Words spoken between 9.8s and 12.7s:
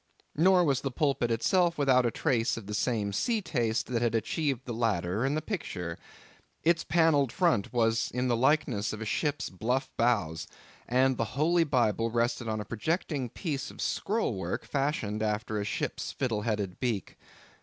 bows, and the Holy Bible rested on a